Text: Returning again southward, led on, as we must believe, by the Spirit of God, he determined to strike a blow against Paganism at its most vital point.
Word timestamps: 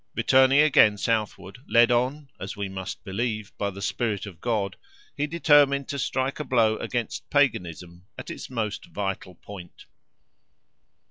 Returning 0.15 0.61
again 0.61 0.97
southward, 0.97 1.59
led 1.69 1.91
on, 1.91 2.31
as 2.39 2.57
we 2.57 2.67
must 2.67 3.03
believe, 3.03 3.55
by 3.59 3.69
the 3.69 3.83
Spirit 3.83 4.25
of 4.25 4.41
God, 4.41 4.75
he 5.15 5.27
determined 5.27 5.87
to 5.89 5.99
strike 5.99 6.39
a 6.39 6.43
blow 6.43 6.75
against 6.77 7.29
Paganism 7.29 8.07
at 8.17 8.31
its 8.31 8.49
most 8.49 8.85
vital 8.85 9.35
point. 9.35 9.85